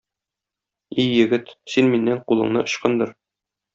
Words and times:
И 1.03 1.05
егет, 1.05 1.53
син 1.73 1.93
миннән 1.97 2.23
кулыңны 2.33 2.65
ычкындыр. 2.71 3.13